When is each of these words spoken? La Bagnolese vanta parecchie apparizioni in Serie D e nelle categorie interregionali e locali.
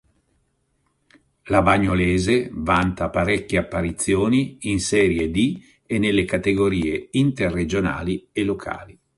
La 1.43 1.61
Bagnolese 1.61 2.49
vanta 2.51 3.11
parecchie 3.11 3.59
apparizioni 3.59 4.57
in 4.61 4.79
Serie 4.79 5.29
D 5.29 5.61
e 5.85 5.99
nelle 5.99 6.25
categorie 6.25 7.09
interregionali 7.11 8.27
e 8.31 8.43
locali. 8.43 8.99